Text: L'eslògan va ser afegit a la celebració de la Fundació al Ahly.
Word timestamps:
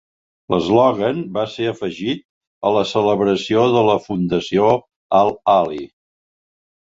L'eslògan 0.51 1.19
va 1.35 1.43
ser 1.55 1.67
afegit 1.71 2.23
a 2.69 2.71
la 2.77 2.83
celebració 2.93 3.67
de 3.77 3.85
la 3.89 3.99
Fundació 4.07 4.71
al 5.21 5.31
Ahly. 5.59 5.85